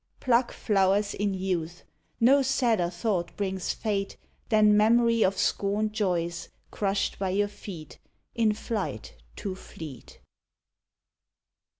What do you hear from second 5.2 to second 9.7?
of scorned joys crushed by our feet In flight too